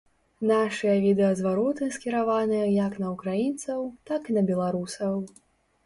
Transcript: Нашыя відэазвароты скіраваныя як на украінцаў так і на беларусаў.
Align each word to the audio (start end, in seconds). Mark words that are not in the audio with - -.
Нашыя 0.51 0.95
відэазвароты 1.03 1.91
скіраваныя 1.99 2.65
як 2.87 2.93
на 3.05 3.15
украінцаў 3.19 3.79
так 4.13 4.21
і 4.31 4.41
на 4.41 4.49
беларусаў. 4.53 5.13